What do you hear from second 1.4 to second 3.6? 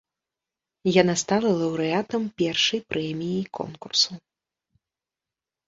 лаўрэатам першай прэміяй